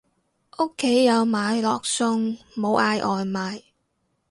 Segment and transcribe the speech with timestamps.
[0.57, 3.61] 屋企有買落餸，冇嗌外賣